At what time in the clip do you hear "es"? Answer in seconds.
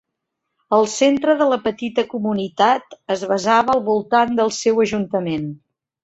3.17-3.25